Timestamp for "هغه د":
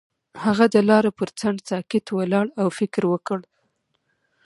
0.43-0.75